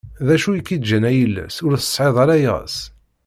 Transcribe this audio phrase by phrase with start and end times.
[0.27, 2.77] D acu i k-yeǧǧan ay iles ur tesεiḍ ara iɣes?